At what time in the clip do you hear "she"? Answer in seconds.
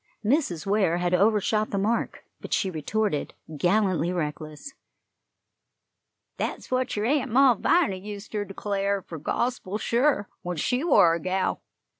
2.53-2.71, 10.57-10.83